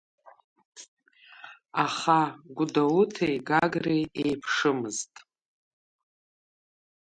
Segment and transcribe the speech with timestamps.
[1.85, 2.19] Аха
[2.55, 5.13] Гәдоуҭеи Гагреи еиԥшымызт.